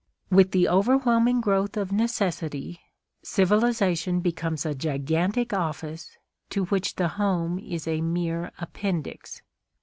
With 0.31 0.49
the 0.49 0.67
overwhelming 0.67 1.41
growth 1.41 1.77
of 1.77 1.91
necessity, 1.91 2.79
civilisation 3.21 4.19
becomes 4.19 4.65
a 4.65 4.73
gigantic 4.73 5.53
office 5.53 6.17
to 6.49 6.65
which 6.65 6.95
the 6.95 7.07
home 7.07 7.59
is 7.59 7.87
a 7.87 8.01
mere 8.01 8.51
appendix. 8.57 9.43